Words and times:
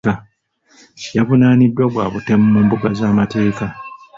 Yavunaaniddwa 1.15 1.85
gwa 1.91 2.05
butemu 2.13 2.45
mu 2.53 2.59
mbuga 2.65 2.87
z'amateeka. 2.99 3.65